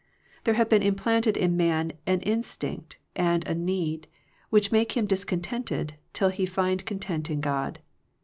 [0.45, 4.07] There have been implanted in man an instinct, and a need,
[4.49, 7.77] which make him discontented, till he find content in God.